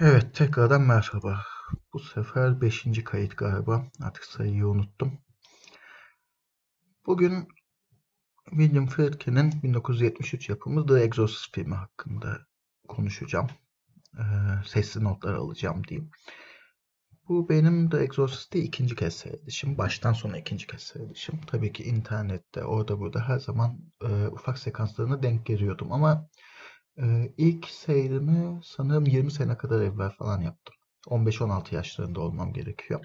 Evet, 0.00 0.34
tekrardan 0.34 0.82
merhaba. 0.82 1.42
Bu 1.92 1.98
sefer 1.98 2.60
5. 2.60 3.04
kayıt 3.04 3.36
galiba. 3.36 3.84
Artık 4.02 4.24
sayıyı 4.24 4.66
unuttum. 4.66 5.18
Bugün 7.06 7.48
William 8.50 8.86
Friedkin'in 8.86 9.62
1973 9.62 10.48
yapımı 10.48 10.86
The 10.86 11.00
Exorcist 11.00 11.54
filmi 11.54 11.74
hakkında 11.74 12.38
konuşacağım. 12.88 13.46
Ee, 14.18 14.22
sesli 14.66 15.04
notlar 15.04 15.34
alacağım 15.34 15.82
diyeyim. 15.88 16.10
Bu 17.28 17.48
benim 17.48 17.90
The 17.90 17.98
Exorcist'i 17.98 18.58
ikinci 18.58 18.96
kez 18.96 19.14
seyredişim. 19.14 19.78
Baştan 19.78 20.12
sona 20.12 20.38
ikinci 20.38 20.66
kez 20.66 20.82
seyredişim. 20.82 21.40
Tabii 21.46 21.72
ki 21.72 21.84
internette, 21.84 22.64
orada 22.64 22.98
burada 22.98 23.28
her 23.28 23.38
zaman 23.38 23.78
e, 24.02 24.28
ufak 24.28 24.58
sekanslarına 24.58 25.22
denk 25.22 25.46
geliyordum 25.46 25.92
ama 25.92 26.28
ee, 26.98 27.32
ilk 27.36 27.68
seyrimi 27.68 28.60
sanırım 28.64 29.06
20 29.06 29.30
sene 29.30 29.56
kadar 29.56 29.80
evvel 29.80 30.10
falan 30.10 30.40
yaptım. 30.40 30.74
15-16 31.06 31.74
yaşlarında 31.74 32.20
olmam 32.20 32.52
gerekiyor. 32.52 33.04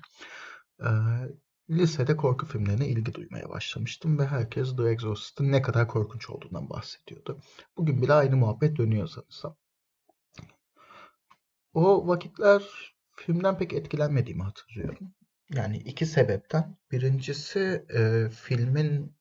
Lisede 1.70 2.18
korku 2.18 2.46
filmlerine 2.46 2.88
ilgi 2.88 3.14
duymaya 3.14 3.50
başlamıştım 3.50 4.20
ve 4.20 4.28
herkes 4.28 4.76
The 4.76 4.84
Exorcist'ın 4.84 5.52
ne 5.52 5.62
kadar 5.62 5.88
korkunç 5.88 6.30
olduğundan 6.30 6.70
bahsediyordu. 6.70 7.40
Bugün 7.78 8.02
bile 8.02 8.14
aynı 8.14 8.38
muhabbet 8.38 8.78
dönüyor 8.78 9.08
sanırsam. 9.08 9.56
O 11.74 12.08
vakitler 12.08 12.64
filmden 13.16 13.58
pek 13.58 13.74
etkilenmediğimi 13.74 14.44
hatırlıyorum. 14.44 15.14
Yani 15.54 15.78
iki 15.78 16.06
sebepten. 16.06 16.78
Birincisi 16.92 17.86
e, 17.96 18.30
filmin 18.30 19.16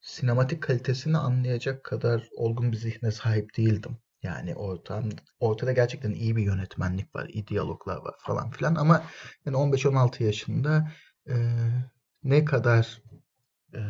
sinematik 0.00 0.62
kalitesini 0.62 1.18
anlayacak 1.18 1.84
kadar 1.84 2.28
olgun 2.36 2.72
bir 2.72 2.76
zihne 2.76 3.10
sahip 3.10 3.56
değildim. 3.56 3.98
Yani 4.22 4.54
ortam, 4.54 5.04
ortada 5.40 5.72
gerçekten 5.72 6.10
iyi 6.10 6.36
bir 6.36 6.42
yönetmenlik 6.42 7.14
var, 7.14 7.28
iyi 7.28 7.46
diyaloglar 7.46 7.96
var 7.96 8.14
falan 8.18 8.50
filan 8.50 8.74
ama 8.74 9.04
yani 9.46 9.56
15-16 9.56 10.22
yaşında 10.22 10.92
e, 11.28 11.34
ne 12.24 12.44
kadar 12.44 13.02
e, 13.74 13.80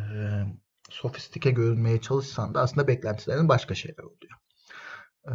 sofistike 0.89 1.51
görünmeye 1.51 2.01
çalışsan 2.01 2.53
da 2.53 2.61
aslında 2.61 2.87
beklentilerin 2.87 3.49
başka 3.49 3.75
şeyler 3.75 4.03
oluyor. 4.03 4.33
E, 5.27 5.33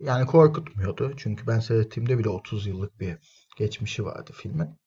yani 0.00 0.26
korkutmuyordu 0.26 1.14
çünkü 1.16 1.46
ben 1.46 1.60
seyrettiğimde 1.60 2.18
bile 2.18 2.28
30 2.28 2.66
yıllık 2.66 3.00
bir 3.00 3.18
geçmişi 3.56 4.04
vardı 4.04 4.32
filmin. 4.34 4.81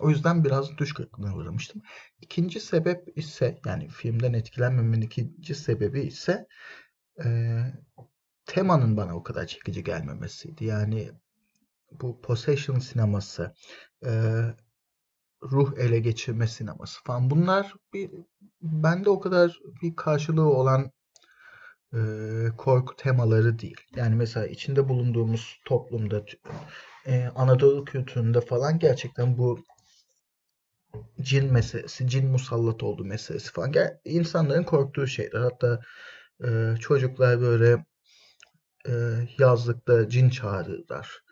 O 0.00 0.10
yüzden 0.10 0.44
biraz 0.44 0.78
düş 0.78 0.94
kırıklığına 0.94 1.36
uğramıştım. 1.36 1.82
İkinci 2.20 2.60
sebep 2.60 3.18
ise 3.18 3.60
yani 3.66 3.88
filmden 3.88 4.32
etkilenmemenin 4.32 5.02
ikinci 5.02 5.54
sebebi 5.54 6.00
ise 6.00 6.46
e, 7.24 7.58
temanın 8.46 8.96
bana 8.96 9.16
o 9.16 9.22
kadar 9.22 9.46
çekici 9.46 9.84
gelmemesiydi. 9.84 10.64
Yani 10.64 11.10
bu 11.92 12.20
possession 12.20 12.78
sineması, 12.78 13.54
e, 14.06 14.10
ruh 15.42 15.78
ele 15.78 15.98
geçirme 15.98 16.46
sineması 16.46 17.02
falan 17.04 17.30
bunlar 17.30 17.74
bir 17.92 18.10
bende 18.62 19.10
o 19.10 19.20
kadar 19.20 19.60
bir 19.82 19.96
karşılığı 19.96 20.48
olan 20.48 20.90
e, 21.94 21.98
korku 22.58 22.96
temaları 22.96 23.58
değil. 23.58 23.80
Yani 23.96 24.14
mesela 24.14 24.46
içinde 24.46 24.88
bulunduğumuz 24.88 25.60
toplumda 25.64 26.24
e, 27.06 27.26
Anadolu 27.34 27.84
kültüründe 27.84 28.40
falan 28.40 28.78
gerçekten 28.78 29.38
bu 29.38 29.58
cin 31.20 31.52
meselesi, 31.52 32.08
cin 32.08 32.26
musallat 32.28 32.82
olduğu 32.82 33.04
meselesi 33.04 33.52
falan. 33.52 33.72
Yani 33.72 33.90
insanların 34.04 34.64
korktuğu 34.64 35.06
şeyler. 35.06 35.40
Hatta 35.40 35.80
e, 36.44 36.76
çocuklar 36.80 37.40
böyle 37.40 37.86
e, 38.88 38.92
yazlıkta 39.38 40.08
cin 40.08 40.30
çağırırlar. 40.30 41.24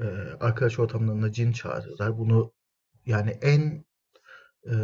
E, 0.00 0.04
arkadaş 0.40 0.78
ortamlarında 0.78 1.32
cin 1.32 1.52
çağırırlar. 1.52 2.18
Bunu 2.18 2.52
yani 3.06 3.30
en 3.30 3.84
e, 4.70 4.76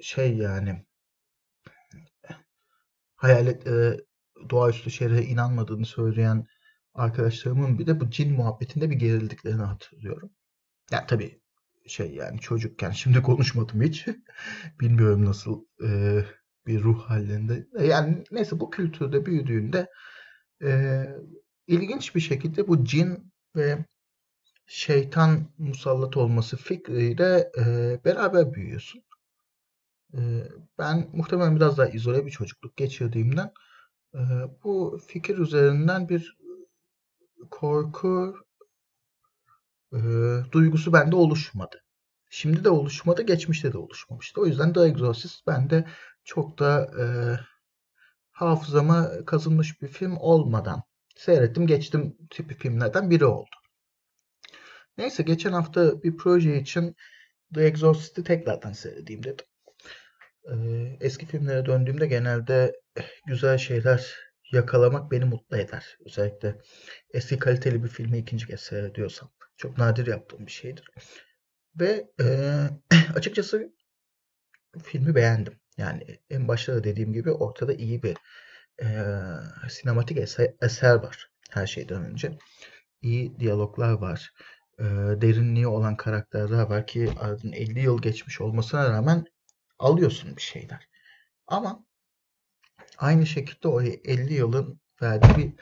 şey 0.00 0.36
yani 0.36 0.86
hayalet 3.16 3.66
e, 3.66 4.00
doğaüstü 4.50 4.90
şeylere 4.90 5.22
inanmadığını 5.22 5.86
söyleyen 5.86 6.46
arkadaşlarımın 6.94 7.78
bir 7.78 7.86
de 7.86 8.00
bu 8.00 8.10
cin 8.10 8.32
muhabbetinde 8.32 8.90
bir 8.90 8.96
gerildiklerini 8.96 9.62
hatırlıyorum. 9.62 10.30
Yani 10.92 11.04
tabii 11.08 11.43
şey 11.86 12.14
yani 12.14 12.40
çocukken 12.40 12.90
şimdi 12.90 13.22
konuşmadım 13.22 13.82
hiç. 13.82 14.06
Bilmiyorum 14.80 15.24
nasıl 15.24 15.64
e, 15.84 16.20
bir 16.66 16.82
ruh 16.82 17.02
halinde. 17.02 17.66
Yani 17.80 18.24
neyse 18.30 18.60
bu 18.60 18.70
kültürde 18.70 19.26
büyüdüğünde 19.26 19.90
e, 20.62 21.04
ilginç 21.66 22.14
bir 22.14 22.20
şekilde 22.20 22.68
bu 22.68 22.84
cin 22.84 23.32
ve 23.56 23.84
şeytan 24.66 25.46
musallat 25.58 26.16
olması 26.16 26.56
fikriyle 26.56 27.50
e, 27.58 27.98
beraber 28.04 28.54
büyüyorsun. 28.54 29.02
E, 30.14 30.20
ben 30.78 31.08
muhtemelen 31.12 31.56
biraz 31.56 31.78
daha 31.78 31.88
izole 31.88 32.26
bir 32.26 32.30
çocukluk 32.30 32.76
geçirdiğimden 32.76 33.52
e, 34.14 34.20
bu 34.64 35.00
fikir 35.06 35.38
üzerinden 35.38 36.08
bir 36.08 36.38
korku 37.50 38.34
e, 39.94 40.00
duygusu 40.52 40.92
bende 40.92 41.16
oluşmadı. 41.16 41.84
Şimdi 42.30 42.64
de 42.64 42.70
oluşmadı, 42.70 43.22
geçmişte 43.22 43.72
de 43.72 43.78
oluşmamıştı. 43.78 44.40
O 44.40 44.46
yüzden 44.46 44.72
The 44.72 44.80
Exorcist 44.80 45.46
bende 45.46 45.84
çok 46.24 46.58
da 46.58 46.90
e, 47.00 47.04
hafızama 48.32 49.10
kazınmış 49.26 49.82
bir 49.82 49.88
film 49.88 50.16
olmadan 50.16 50.82
seyrettim, 51.16 51.66
geçtim 51.66 52.16
tipi 52.30 52.54
filmlerden 52.54 53.10
biri 53.10 53.24
oldu. 53.24 53.50
Neyse 54.98 55.22
geçen 55.22 55.52
hafta 55.52 56.02
bir 56.02 56.16
proje 56.16 56.60
için 56.60 56.96
The 57.54 57.62
Exorcist'i 57.64 58.24
tekrardan 58.24 58.72
seyredeyim 58.72 59.22
dedim. 59.22 59.46
Ee, 60.52 60.96
eski 61.00 61.26
filmlere 61.26 61.66
döndüğümde 61.66 62.06
genelde 62.06 62.80
güzel 63.26 63.58
şeyler 63.58 64.14
yakalamak 64.52 65.10
beni 65.10 65.24
mutlu 65.24 65.56
eder. 65.56 65.96
Özellikle 66.06 66.60
eski 67.14 67.38
kaliteli 67.38 67.84
bir 67.84 67.88
filmi 67.88 68.18
ikinci 68.18 68.46
kez 68.46 68.60
seyrediyorsam. 68.60 69.30
Çok 69.56 69.78
nadir 69.78 70.06
yaptığım 70.06 70.46
bir 70.46 70.52
şeydir. 70.52 70.90
Ve 71.80 72.10
e, 72.20 72.26
açıkçası 73.14 73.72
filmi 74.82 75.14
beğendim. 75.14 75.60
Yani 75.76 76.18
en 76.30 76.48
başta 76.48 76.74
da 76.74 76.84
dediğim 76.84 77.12
gibi 77.12 77.30
ortada 77.30 77.74
iyi 77.74 78.02
bir 78.02 78.16
e, 78.82 78.88
sinematik 79.68 80.18
eser, 80.60 80.94
var 80.94 81.30
her 81.50 81.66
şeyden 81.66 82.04
önce. 82.04 82.38
İyi 83.02 83.40
diyaloglar 83.40 83.92
var. 83.92 84.32
E, 84.78 84.84
derinliği 85.20 85.66
olan 85.66 85.96
karakterler 85.96 86.62
var 86.62 86.86
ki 86.86 87.10
aradan 87.20 87.52
50 87.52 87.80
yıl 87.80 88.02
geçmiş 88.02 88.40
olmasına 88.40 88.90
rağmen 88.90 89.24
alıyorsun 89.78 90.36
bir 90.36 90.42
şeyler. 90.42 90.88
Ama 91.46 91.84
aynı 92.98 93.26
şekilde 93.26 93.68
o 93.68 93.82
50 93.82 94.34
yılın 94.34 94.80
verdiği 95.02 95.36
bir 95.36 95.52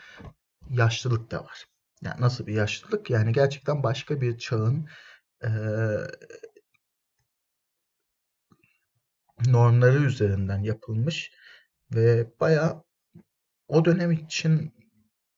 yaşlılık 0.70 1.30
da 1.30 1.44
var. 1.44 1.66
Yani 2.02 2.20
nasıl 2.20 2.46
bir 2.46 2.54
yaşlılık? 2.54 3.10
Yani 3.10 3.32
gerçekten 3.32 3.82
başka 3.82 4.20
bir 4.20 4.38
çağın 4.38 4.88
e, 5.44 5.48
normları 9.46 9.98
üzerinden 10.04 10.62
yapılmış 10.62 11.32
ve 11.94 12.26
baya 12.40 12.82
o 13.68 13.84
dönem 13.84 14.12
için 14.12 14.74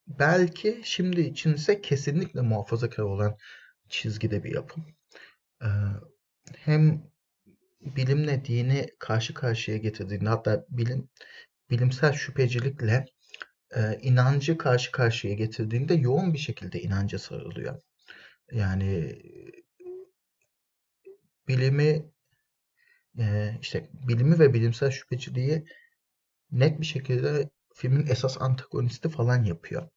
belki 0.06 0.80
şimdi 0.84 1.20
için 1.20 1.54
ise 1.54 1.80
kesinlikle 1.80 2.40
muhafazakar 2.40 3.02
olan 3.02 3.36
çizgide 3.88 4.44
bir 4.44 4.54
yapım. 4.54 4.84
Ee, 5.62 5.66
hem 6.56 7.02
bilimle 7.80 8.44
dini 8.44 8.86
karşı 8.98 9.34
karşıya 9.34 9.76
getirdiğinde 9.76 10.28
hatta 10.28 10.64
bilim 10.68 11.08
bilimsel 11.70 12.12
şüphecilikle 12.12 13.06
e, 13.76 13.98
inancı 14.02 14.58
karşı 14.58 14.92
karşıya 14.92 15.34
getirdiğinde 15.34 15.94
yoğun 15.94 16.32
bir 16.32 16.38
şekilde 16.38 16.80
inanca 16.82 17.18
sarılıyor. 17.18 17.82
Yani 18.52 19.22
bilimi 21.48 22.12
e, 23.18 23.58
işte 23.60 23.90
bilimi 23.92 24.38
ve 24.38 24.54
bilimsel 24.54 24.90
şüpheciliği 24.90 25.64
net 26.50 26.80
bir 26.80 26.86
şekilde 26.86 27.50
filmin 27.74 28.06
esas 28.06 28.42
antagonisti 28.42 29.08
falan 29.08 29.44
yapıyor. 29.44 29.88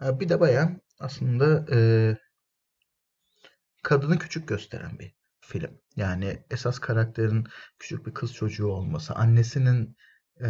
Bir 0.00 0.28
de 0.28 0.40
bayağı 0.40 0.80
aslında 1.00 1.66
e, 1.72 1.78
kadını 3.82 4.18
küçük 4.18 4.48
gösteren 4.48 4.98
bir 4.98 5.14
film. 5.40 5.80
Yani 5.96 6.44
esas 6.50 6.78
karakterin 6.78 7.46
küçük 7.78 8.06
bir 8.06 8.14
kız 8.14 8.34
çocuğu 8.34 8.66
olması, 8.66 9.14
annesinin 9.14 9.96
e, 10.40 10.48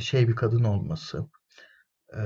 şey 0.00 0.28
bir 0.28 0.36
kadın 0.36 0.64
olması, 0.64 1.26
e, 2.16 2.22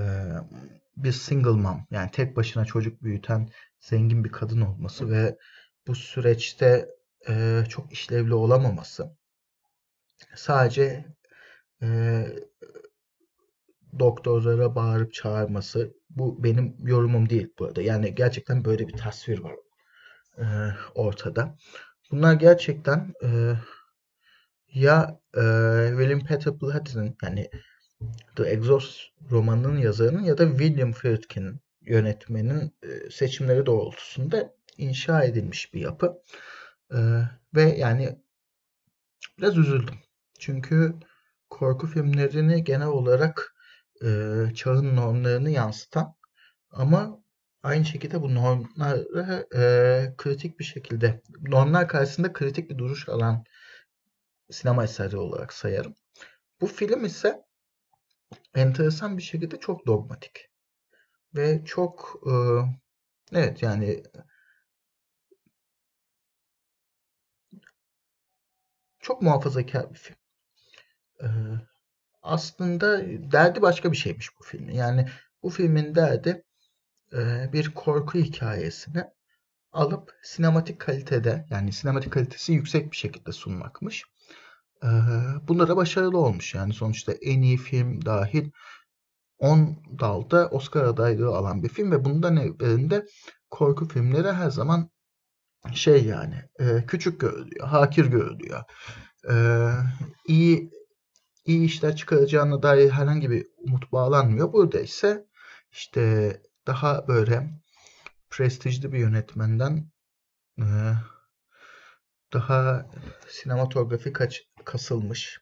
bir 0.97 1.13
single 1.13 1.51
mom 1.51 1.87
yani 1.91 2.11
tek 2.11 2.37
başına 2.37 2.65
çocuk 2.65 3.03
büyüten 3.03 3.49
zengin 3.81 4.25
bir 4.25 4.33
kadın 4.33 4.61
olması 4.61 5.11
ve 5.11 5.39
bu 5.87 5.95
süreçte 5.95 6.89
e, 7.29 7.65
çok 7.69 7.93
işlevli 7.93 8.35
olamaması 8.35 9.17
sadece 10.35 11.05
e, 11.83 11.89
doktorlara 13.99 14.75
bağırıp 14.75 15.15
çağırması 15.15 15.95
bu 16.11 16.45
benim 16.45 16.77
yorumum 16.79 17.31
değil 17.31 17.49
bu 17.59 17.65
arada. 17.65 17.83
Yani 17.83 18.15
gerçekten 18.15 18.65
böyle 18.65 18.89
bir 18.89 18.97
tasvir 18.97 19.39
var 19.39 19.55
e, 20.39 20.45
ortada. 20.95 21.57
Bunlar 22.11 22.35
gerçekten 22.35 23.13
e, 23.25 23.53
ya 24.75 25.21
e, 25.35 25.43
William 25.91 26.21
Peter 26.25 26.61
Blatty'nin 26.61 27.17
yani 27.23 27.51
The 28.37 28.45
Exhaust 28.45 29.01
romanının 29.31 29.79
yazarının 29.79 30.23
ya 30.23 30.39
da 30.39 30.51
William 30.51 30.93
Friedkin'in 30.93 31.61
yönetmenin 31.81 32.73
e, 32.83 33.11
seçimleri 33.11 33.67
doğrultusunda 33.67 34.55
inşa 34.79 35.25
edilmiş 35.25 35.75
bir 35.75 35.81
yapı. 35.81 36.23
E, 36.93 36.99
ve 37.55 37.63
yani 37.63 38.19
biraz 39.39 39.59
üzüldüm. 39.59 39.95
Çünkü 40.39 40.95
korku 41.51 41.87
filmlerini 41.87 42.65
genel 42.65 42.87
olarak 42.87 43.55
e, 44.05 44.09
çağın 44.55 44.97
normlarını 44.97 45.51
yansıtan 45.51 46.15
ama 46.71 47.21
aynı 47.63 47.85
şekilde 47.85 48.23
bu 48.23 48.35
normları 48.35 49.47
e, 49.55 49.63
kritik 50.17 50.59
bir 50.59 50.65
şekilde 50.65 51.23
normlar 51.43 51.89
karşısında 51.89 52.33
kritik 52.33 52.71
bir 52.71 52.79
duruş 52.79 53.09
alan 53.09 53.45
sinema 54.51 54.85
eseri 54.85 55.17
olarak 55.17 55.53
sayarım. 55.53 55.95
Bu 56.61 56.67
film 56.67 57.05
ise 57.05 57.45
enteresan 58.55 59.19
bir 59.19 59.23
şekilde 59.23 59.61
çok 59.61 59.87
dogmatik 59.87 60.51
ve 61.35 61.65
çok 61.65 62.21
e, 62.27 62.33
evet 63.33 63.63
yani 63.63 64.03
çok 69.01 69.23
muhafazakar 69.23 69.91
bir 69.91 69.99
film. 69.99 70.17
E, 71.23 71.27
aslında 72.23 73.01
derdi 73.33 73.63
başka 73.63 73.93
bir 73.93 73.97
şeymiş 73.97 74.39
bu 74.41 74.45
filmin. 74.45 74.75
Yani 74.75 75.09
bu 75.43 75.51
filmin 75.51 75.95
derdi 75.95 76.45
e, 77.13 77.53
bir 77.53 77.75
korku 77.75 78.19
hikayesini 78.19 79.05
alıp 79.73 80.19
sinematik 80.23 80.81
kalitede 80.81 81.47
yani 81.51 81.73
sinematik 81.73 82.13
kalitesi 82.13 82.53
yüksek 82.53 82.93
bir 82.93 82.97
şekilde 82.97 83.33
sunmakmış. 83.33 84.05
Bunlara 85.49 85.77
başarılı 85.77 86.19
olmuş 86.19 86.55
yani 86.55 86.75
sonuçta 86.75 87.13
en 87.13 87.43
iyi 87.43 87.57
film 87.57 88.05
dahil 88.05 88.51
10 89.39 89.83
dalda 90.01 90.49
Oscar 90.49 90.85
adaylığı 90.85 91.37
alan 91.37 91.63
bir 91.63 91.69
film 91.69 91.93
ve 91.93 92.05
bundan 92.05 92.37
evvelinde 92.37 93.07
korku 93.51 93.89
filmleri 93.89 94.33
her 94.33 94.51
zaman 94.51 94.91
şey 95.75 96.05
yani 96.05 96.35
küçük 96.87 97.21
görülüyor, 97.21 97.69
hakir 97.69 98.07
görülüyor. 98.07 98.63
İyi 100.27 100.71
iyi 101.45 101.65
işler 101.65 101.97
çıkaracağına 101.97 102.63
dair 102.63 102.91
herhangi 102.91 103.31
bir 103.31 103.47
umut 103.57 103.93
bağlanmıyor. 103.93 104.53
Burada 104.53 104.81
ise 104.81 105.27
işte 105.73 106.33
daha 106.67 107.09
böyle 107.09 107.61
prestijli 108.31 108.93
bir 108.93 108.99
yönetmenden 108.99 109.91
daha 112.33 112.87
sinematografi 113.29 114.13
kaç, 114.13 114.43
kasılmış 114.69 115.41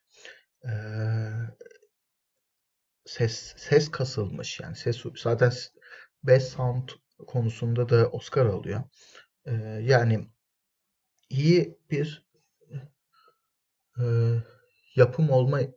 ses 3.06 3.54
ses 3.56 3.90
kasılmış 3.90 4.60
yani 4.60 4.76
ses 4.76 5.02
zaten 5.16 5.52
best 6.24 6.52
sound 6.52 6.88
konusunda 7.26 7.88
da 7.88 8.10
Oscar 8.10 8.46
alıyor. 8.46 8.82
Yani 9.80 10.28
iyi 11.30 11.78
bir 11.90 12.26
yapım 14.96 15.30
olmaya 15.30 15.68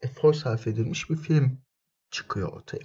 efor 0.00 0.34
sarf 0.34 0.66
edilmiş 0.66 1.10
bir 1.10 1.16
film 1.16 1.62
çıkıyor 2.10 2.52
ortaya. 2.52 2.84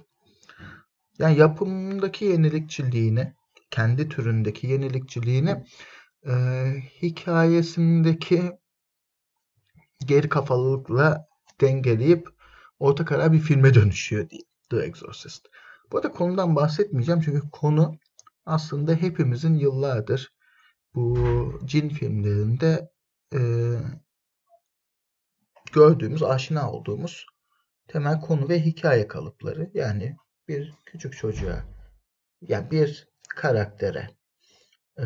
Yani 1.18 1.38
yapımdaki 1.38 2.24
yenilikçiliğini, 2.24 3.34
kendi 3.70 4.08
türündeki 4.08 4.66
yenilikçiliğini 4.66 5.64
e, 6.26 6.34
hikayesindeki 7.02 8.52
geri 10.04 10.28
kafalılıkla 10.28 11.28
dengeleyip 11.60 12.28
orta 12.78 13.04
karar 13.04 13.32
bir 13.32 13.40
filme 13.40 13.74
dönüşüyor 13.74 14.30
diye 14.30 14.42
The 14.70 14.78
Exorcist. 14.78 15.46
Bu 15.92 15.96
arada 15.96 16.12
konudan 16.12 16.56
bahsetmeyeceğim 16.56 17.20
çünkü 17.20 17.50
konu 17.50 17.98
aslında 18.46 18.94
hepimizin 18.94 19.54
yıllardır 19.54 20.32
bu 20.94 21.18
cin 21.64 21.88
filmlerinde 21.88 22.90
e, 23.34 23.40
gördüğümüz, 25.72 26.22
aşina 26.22 26.72
olduğumuz 26.72 27.26
temel 27.88 28.20
konu 28.20 28.48
ve 28.48 28.60
hikaye 28.60 29.08
kalıpları. 29.08 29.70
Yani 29.74 30.16
bir 30.48 30.74
küçük 30.86 31.16
çocuğa, 31.16 31.64
yani 32.40 32.70
bir 32.70 33.08
karaktere 33.28 34.10
e, 34.98 35.04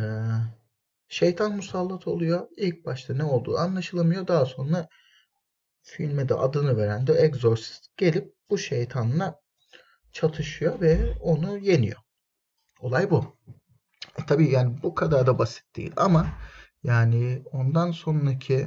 şeytan 1.10 1.56
musallat 1.56 2.08
oluyor. 2.08 2.48
İlk 2.56 2.86
başta 2.86 3.14
ne 3.14 3.24
olduğu 3.24 3.58
anlaşılamıyor. 3.58 4.26
Daha 4.26 4.46
sonra 4.46 4.88
filme 5.82 6.28
de 6.28 6.34
adını 6.34 6.76
veren 6.76 7.06
de 7.06 7.12
Exorcist 7.12 7.96
gelip 7.96 8.34
bu 8.50 8.58
şeytanla 8.58 9.40
çatışıyor 10.12 10.80
ve 10.80 11.14
onu 11.20 11.58
yeniyor. 11.58 12.00
Olay 12.80 13.10
bu. 13.10 13.36
E, 14.18 14.26
tabii 14.26 14.50
yani 14.50 14.82
bu 14.82 14.94
kadar 14.94 15.26
da 15.26 15.38
basit 15.38 15.76
değil 15.76 15.92
ama 15.96 16.26
yani 16.82 17.42
ondan 17.52 17.90
sonraki 17.90 18.66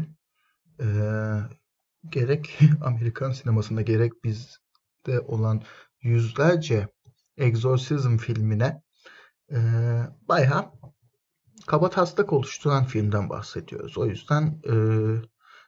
e, 0.79 0.87
gerek 2.09 2.59
Amerikan 2.81 3.31
sinemasında 3.31 3.81
gerek 3.81 4.23
bizde 4.23 5.19
olan 5.27 5.63
yüzlerce 6.01 6.87
egzorsizm 7.37 8.17
filmine 8.17 8.81
e, 9.51 9.57
bayağı 10.21 10.71
kaba 11.67 11.89
taslak 11.89 12.33
oluşturan 12.33 12.85
filmden 12.85 13.29
bahsediyoruz. 13.29 13.97
O 13.97 14.05
yüzden 14.05 14.61
e, 14.69 14.75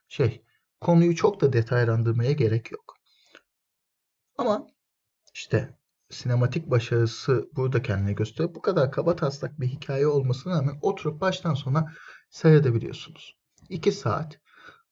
şey 0.07 0.45
konuyu 0.81 1.15
çok 1.15 1.41
da 1.41 1.53
detaylandırmaya 1.53 2.31
gerek 2.31 2.71
yok. 2.71 2.95
Ama 4.37 4.67
işte 5.33 5.77
sinematik 6.09 6.71
başarısı 6.71 7.49
burada 7.55 7.81
kendini 7.81 8.15
gösteriyor. 8.15 8.55
Bu 8.55 8.61
kadar 8.61 8.91
kaba 8.91 9.15
taslak 9.15 9.59
bir 9.59 9.67
hikaye 9.67 10.07
olmasına 10.07 10.57
rağmen 10.57 10.79
oturup 10.81 11.21
baştan 11.21 11.53
sona 11.53 11.93
seyredebiliyorsunuz. 12.29 13.37
2 13.69 13.91
saat 13.91 14.39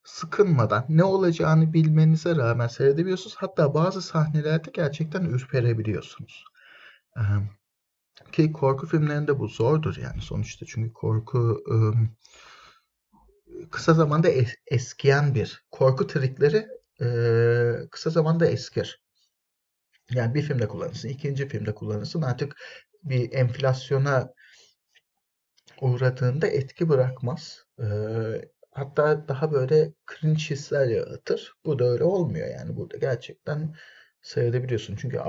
sıkınmadan 0.04 0.84
ne 0.88 1.04
olacağını 1.04 1.72
bilmenize 1.72 2.36
rağmen 2.36 2.66
seyredebiliyorsunuz. 2.66 3.36
Hatta 3.38 3.74
bazı 3.74 4.02
sahnelerde 4.02 4.70
gerçekten 4.74 5.24
ürperebiliyorsunuz. 5.24 6.44
Ki 8.32 8.52
korku 8.52 8.86
filmlerinde 8.86 9.38
bu 9.38 9.48
zordur 9.48 9.96
yani 9.96 10.20
sonuçta. 10.20 10.66
Çünkü 10.66 10.92
korku 10.92 11.64
kısa 13.70 13.94
zamanda 13.94 14.30
es- 14.30 14.56
eskiyen 14.66 15.34
bir 15.34 15.64
korku 15.70 16.06
trikleri 16.06 16.66
kısa 17.90 18.10
zamanda 18.10 18.46
eskir. 18.46 19.00
Yani 20.10 20.34
bir 20.34 20.42
filmde 20.42 20.68
kullanırsın, 20.68 21.08
ikinci 21.08 21.48
filmde 21.48 21.74
kullanırsın. 21.74 22.22
Artık 22.22 22.56
bir 23.02 23.32
enflasyona 23.32 24.32
uğradığında 25.80 26.46
etki 26.46 26.88
bırakmaz. 26.88 27.66
Hatta 28.70 29.28
daha 29.28 29.52
böyle 29.52 29.92
cringe 30.12 30.40
hisler 30.40 30.86
yaratır. 30.86 31.52
Bu 31.64 31.78
da 31.78 31.84
öyle 31.84 32.04
olmuyor 32.04 32.48
yani. 32.48 32.76
Burada 32.76 32.96
gerçekten 32.96 33.76
seyredebiliyorsun. 34.22 34.96
Çünkü 34.96 35.20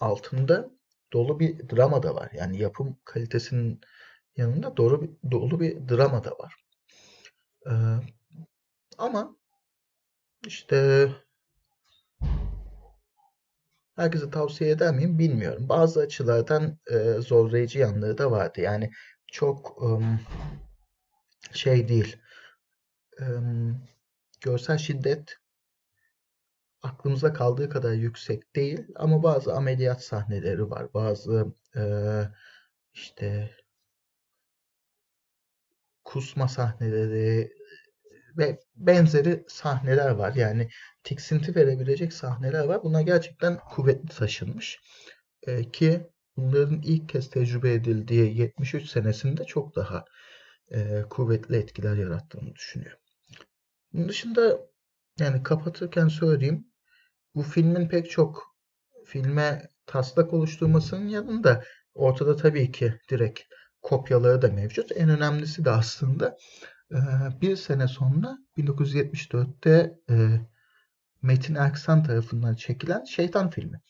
altında 0.00 0.70
dolu 1.12 1.40
bir 1.40 1.68
drama 1.68 2.02
da 2.02 2.14
var. 2.14 2.30
Yani 2.34 2.58
yapım 2.58 2.96
kalitesinin 3.04 3.80
yanında 4.36 4.76
dolu 4.76 5.02
bir, 5.02 5.30
dolu 5.30 5.60
bir 5.60 5.88
drama 5.88 6.24
da 6.24 6.30
var. 6.30 6.54
Ee, 7.66 7.72
ama 8.98 9.36
işte 10.46 11.08
herkese 13.96 14.30
tavsiye 14.30 14.70
eder 14.70 14.94
miyim 14.94 15.18
bilmiyorum. 15.18 15.68
Bazı 15.68 16.00
açılardan 16.00 16.78
e, 16.90 16.98
zorlayıcı 17.20 17.78
yanları 17.78 18.18
da 18.18 18.30
vardı. 18.30 18.60
Yani 18.60 18.90
çok 19.26 19.82
um, 19.82 20.20
şey 21.52 21.88
değil 21.88 22.16
görsel 24.40 24.78
şiddet 24.78 25.36
aklımızda 26.82 27.32
kaldığı 27.32 27.68
kadar 27.68 27.92
yüksek 27.92 28.56
değil 28.56 28.86
ama 28.96 29.22
bazı 29.22 29.54
ameliyat 29.54 30.04
sahneleri 30.04 30.70
var. 30.70 30.94
Bazı 30.94 31.54
e, 31.76 31.82
işte 32.94 33.50
kusma 36.04 36.48
sahneleri 36.48 37.52
ve 38.38 38.60
benzeri 38.76 39.44
sahneler 39.48 40.10
var. 40.10 40.34
Yani 40.34 40.68
tiksinti 41.04 41.56
verebilecek 41.56 42.12
sahneler 42.12 42.64
var. 42.64 42.82
Bunlar 42.84 43.00
gerçekten 43.00 43.58
kuvvetli 43.58 44.08
taşınmış. 44.08 44.80
E, 45.42 45.70
ki 45.70 46.10
bunların 46.36 46.82
ilk 46.82 47.08
kez 47.08 47.30
tecrübe 47.30 47.72
edildiği 47.72 48.38
73 48.38 48.90
senesinde 48.90 49.44
çok 49.44 49.76
daha 49.76 50.04
e, 50.70 51.02
kuvvetli 51.10 51.56
etkiler 51.56 51.96
yarattığını 51.96 52.54
düşünüyorum. 52.54 52.98
Bunun 53.92 54.08
dışında 54.08 54.60
yani 55.18 55.42
kapatırken 55.42 56.08
söyleyeyim. 56.08 56.69
Bu 57.34 57.42
filmin 57.42 57.88
pek 57.88 58.10
çok 58.10 58.56
filme 59.04 59.70
taslak 59.86 60.32
oluşturmasının 60.32 61.08
yanında 61.08 61.64
ortada 61.94 62.36
tabii 62.36 62.72
ki 62.72 62.94
direkt 63.10 63.40
kopyaları 63.82 64.42
da 64.42 64.48
mevcut. 64.48 64.92
En 64.96 65.08
önemlisi 65.08 65.64
de 65.64 65.70
aslında 65.70 66.36
e, 66.90 66.98
bir 67.40 67.56
sene 67.56 67.88
sonra 67.88 68.38
1974'te 68.56 69.98
e, 70.10 70.40
Metin 71.22 71.54
Erksan 71.54 72.02
tarafından 72.02 72.54
çekilen 72.54 73.04
Şeytan 73.04 73.50
filmi. 73.50 73.80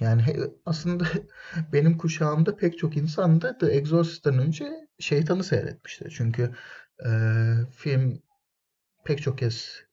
Yani 0.00 0.24
aslında 0.66 1.04
benim 1.72 1.98
kuşağımda 1.98 2.56
pek 2.56 2.78
çok 2.78 2.96
insan 2.96 3.40
da 3.40 3.58
The 3.58 3.66
Exorcist'ten 3.66 4.38
önce 4.38 4.88
Şeytan'ı 4.98 5.44
seyretmişti. 5.44 6.08
Çünkü 6.10 6.54
e, 7.06 7.10
film 7.70 8.22
pek 9.04 9.22
çok 9.22 9.38
kez 9.38 9.84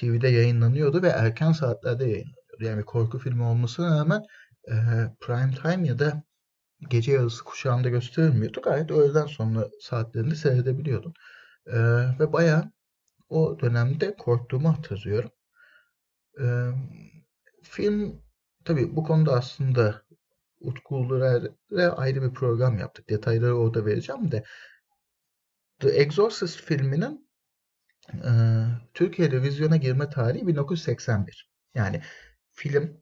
TV'de 0.00 0.28
yayınlanıyordu 0.28 1.02
ve 1.02 1.08
erken 1.08 1.52
saatlerde 1.52 2.04
yayınlanıyordu. 2.04 2.64
Yani 2.64 2.84
korku 2.84 3.18
filmi 3.18 3.42
olmasına 3.42 3.98
rağmen 3.98 4.22
e, 4.68 4.74
prime 5.20 5.54
time 5.62 5.88
ya 5.88 5.98
da 5.98 6.22
gece 6.90 7.12
yarısı 7.12 7.44
kuşağında 7.44 7.88
gösterilmiyordu. 7.88 8.60
Gayet 8.62 8.90
öğleden 8.90 9.26
sonra 9.26 9.68
saatlerinde 9.80 10.34
seyredebiliyordum. 10.34 11.12
E, 11.66 11.78
ve 12.20 12.32
bayağı 12.32 12.72
o 13.28 13.60
dönemde 13.60 14.16
korktuğumu 14.16 14.76
hatırlıyorum. 14.78 15.30
E, 16.40 16.46
film 17.62 18.22
tabii 18.64 18.96
bu 18.96 19.04
konuda 19.04 19.32
aslında 19.32 20.02
Utku 20.60 20.96
Ulurer'e 20.96 21.88
ayrı 21.88 22.22
bir 22.22 22.34
program 22.34 22.78
yaptık. 22.78 23.10
Detayları 23.10 23.56
orada 23.56 23.86
vereceğim 23.86 24.30
de 24.30 24.44
The 25.80 25.88
Exorcist 25.88 26.60
filminin 26.60 27.27
e, 28.14 28.30
Türkiye'de 28.94 29.42
vizyona 29.42 29.76
girme 29.76 30.10
tarihi 30.10 30.46
1981. 30.46 31.50
Yani 31.74 32.02
film, 32.52 33.00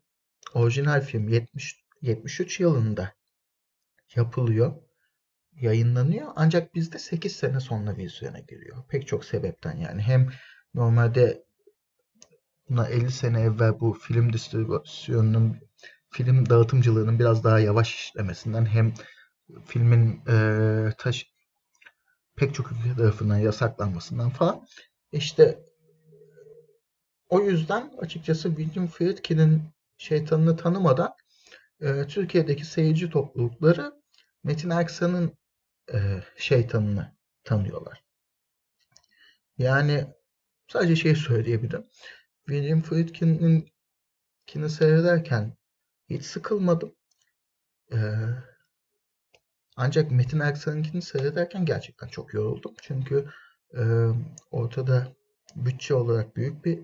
orijinal 0.55 1.01
film 1.01 1.29
70, 1.29 1.85
73 2.03 2.61
yılında 2.61 3.13
yapılıyor, 4.15 4.75
yayınlanıyor. 5.53 6.33
Ancak 6.37 6.75
bizde 6.75 6.99
8 6.99 7.37
sene 7.37 7.61
sonra 7.61 7.97
vizyona 7.97 8.39
giriyor. 8.39 8.77
Pek 8.89 9.07
çok 9.07 9.25
sebepten 9.25 9.77
yani. 9.77 10.03
Hem 10.03 10.29
normalde 10.75 11.45
buna 12.69 12.89
50 12.89 13.11
sene 13.11 13.41
evvel 13.41 13.81
bu 13.81 13.93
film 13.93 14.33
distribüsyonunun 14.33 15.57
film 16.11 16.49
dağıtımcılığının 16.49 17.19
biraz 17.19 17.45
daha 17.45 17.59
yavaş 17.61 17.95
işlemesinden 17.95 18.67
hem 18.67 18.95
filmin 19.65 20.23
e, 20.29 20.93
taş 20.99 21.27
pek 22.37 22.55
çok 22.55 22.73
ülke 22.73 22.97
tarafından 22.97 23.39
yasaklanmasından 23.39 24.31
falan 24.31 24.67
işte 25.17 25.59
o 27.29 27.41
yüzden 27.41 27.93
açıkçası 27.99 28.57
William 28.57 28.87
Friedkin'in 28.87 29.63
şeytanını 29.99 30.57
tanımadan 30.57 31.15
e, 31.81 32.07
Türkiye'deki 32.07 32.65
seyirci 32.65 33.11
toplulukları 33.11 33.93
Metin 34.45 34.71
Erksan'ın 34.71 35.33
e, 35.93 36.23
şeytanını 36.37 37.13
tanıyorlar. 37.45 38.05
Yani 39.59 40.07
sadece 40.69 40.97
şey 40.97 41.17
söyleyebilirim. 41.17 41.85
William 42.47 42.83
Friedkin'in 42.83 43.69
kini 44.47 44.71
seyrederken 44.71 45.57
hiç 46.11 46.25
sıkılmadım. 46.25 46.95
Ee, 47.93 47.97
ancak 49.77 50.11
Metin 50.11 50.41
Erksan'ınkini 50.41 51.03
seyrederken 51.03 51.65
gerçekten 51.65 52.09
çok 52.09 52.35
yoruldum. 52.35 52.75
Çünkü 52.83 53.31
ortada 54.51 55.09
bütçe 55.57 55.95
olarak 55.95 56.37
büyük 56.37 56.65
bir 56.65 56.81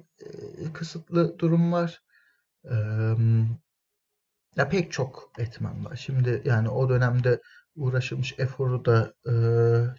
kısıtlı 0.75 1.39
durum 1.39 1.73
var. 1.73 2.03
Ya 4.57 4.69
pek 4.69 4.93
çok 4.93 5.33
etmen 5.39 5.85
var. 5.85 5.97
Şimdi 5.97 6.43
yani 6.45 6.69
o 6.69 6.89
dönemde 6.89 7.41
uğraşılmış 7.77 8.35
eforu 8.39 8.85
da 8.85 9.15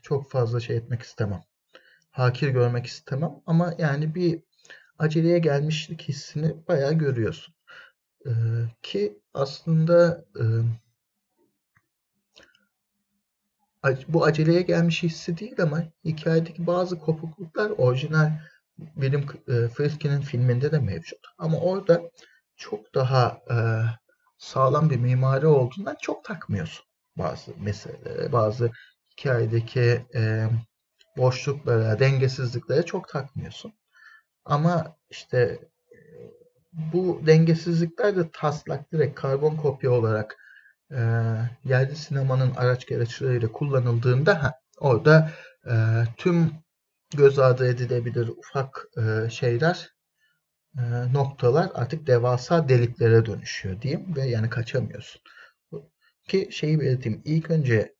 çok 0.02 0.32
fazla 0.32 0.60
şey 0.60 0.78
etmek 0.78 1.02
istemem. 1.02 1.44
Hakir 2.12 2.50
görmek 2.50 2.86
istemem 2.86 3.32
ama 3.46 3.74
yani 3.78 4.16
bir 4.16 4.44
aceleye 5.00 5.40
gelmişlik 5.40 6.02
hissini 6.02 6.68
bayağı 6.68 6.94
görüyorsun. 6.94 7.56
Ki 8.82 9.20
aslında 9.34 10.26
e, 10.40 10.44
bu 14.08 14.26
aceleye 14.26 14.62
gelmiş 14.62 15.04
hissi 15.04 15.38
değil 15.38 15.62
ama 15.62 15.84
hikayedeki 16.06 16.68
bazı 16.68 17.00
kopukluklar 17.00 17.70
orijinal 17.70 18.32
William 18.78 19.24
e, 19.48 19.68
Friedkin'in 19.68 20.22
filminde 20.22 20.72
de 20.72 20.80
mevcut. 20.80 21.20
Ama 21.38 21.58
orada 21.58 22.02
çok 22.56 22.96
daha 22.96 23.42
e, 23.50 23.56
sağlam 24.38 24.90
bir 24.90 24.98
mimari 24.98 25.48
olduğundan 25.48 25.96
çok 26.02 26.24
takmıyorsun 26.24 26.86
bazı 27.18 27.52
mesele, 27.60 28.32
bazı 28.32 28.72
hikayedeki 29.12 30.06
e, 30.16 30.48
boşluklara, 31.18 32.00
dengesizliklere 32.00 32.84
çok 32.84 33.10
takmıyorsun. 33.10 33.74
Ama 34.46 34.98
işte 35.10 35.60
bu 36.74 37.22
dengesizlikler 37.26 38.16
de 38.16 38.30
taslak 38.34 38.92
direkt 38.92 39.20
karbon 39.20 39.56
kopya 39.56 39.92
olarak 39.92 40.38
e, 40.94 41.02
yerli 41.66 41.96
sinemanın 41.96 42.56
araç 42.56 42.88
gereçleriyle 42.88 43.52
kullanıldığında 43.52 44.44
ha, 44.44 44.54
orada 44.80 45.32
e, 45.68 45.74
tüm 46.18 46.52
göz 47.16 47.40
ardı 47.40 47.68
edilebilir 47.68 48.28
ufak 48.28 48.88
e, 48.98 49.30
şeyler 49.30 49.90
e, 50.78 50.82
noktalar 51.14 51.72
artık 51.74 52.08
devasa 52.08 52.70
deliklere 52.70 53.26
dönüşüyor 53.26 53.82
diyeyim 53.82 54.16
ve 54.16 54.22
yani 54.26 54.50
kaçamıyorsun. 54.50 55.22
Ki 56.28 56.50
şeyi 56.52 56.80
belirteyim. 56.80 57.22
ilk 57.26 57.52
önce 57.52 57.96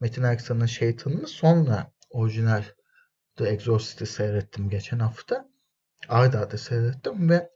Metin 0.00 0.22
Erksan'ın 0.22 0.66
Şeytan'ını 0.66 1.26
sonra 1.26 1.92
orijinal 2.10 2.64
The 3.36 3.44
Exorcist'i 3.48 4.06
seyrettim 4.06 4.70
geçen 4.70 4.98
hafta. 4.98 5.48
Arda 6.08 6.40
arda 6.40 6.58
seyrettim 6.58 7.30
ve 7.30 7.50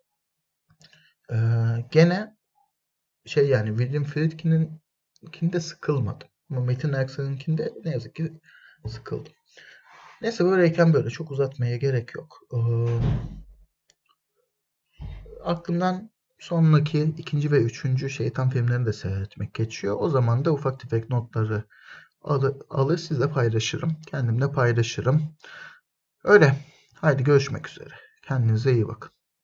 e, 1.31 1.37
gene 1.91 2.37
şey 3.27 3.49
yani 3.49 3.69
William 3.79 4.05
Friedkin'in 4.05 4.83
kinde 5.33 5.61
sıkılmadım. 5.61 6.29
Ama 6.51 6.61
Metin 6.61 6.93
Erksan'ınkinde 6.93 7.73
ne 7.85 7.91
yazık 7.91 8.15
ki 8.15 8.33
sıkıldım. 8.87 9.33
Neyse 10.23 10.45
böyleyken 10.45 10.93
böyle 10.95 11.11
çok 11.11 11.31
uzatmaya 11.31 11.77
gerek 11.77 12.15
yok. 12.15 12.41
Ee, 12.53 12.59
aklımdan 15.45 16.11
sonraki 16.39 17.15
ikinci 17.19 17.53
ve 17.53 17.59
üçüncü 17.63 18.11
şeytan 18.11 18.51
filmlerini 18.51 18.87
de 18.87 18.93
seyretmek 18.93 19.55
geçiyor. 19.55 19.97
O 20.01 20.09
zaman 20.09 20.45
da 20.45 20.53
ufak 20.53 20.81
tefek 20.81 21.11
notları 21.11 21.65
alır, 22.23 22.57
alır 22.71 22.99
sizle 22.99 23.31
paylaşırım. 23.31 23.97
Kendimle 24.07 24.53
paylaşırım. 24.53 25.23
Öyle. 26.25 26.57
Haydi 26.95 27.25
görüşmek 27.25 27.69
üzere. 27.69 27.95
Kendinize 28.23 28.73
iyi 28.73 28.89
bakın. 28.89 29.11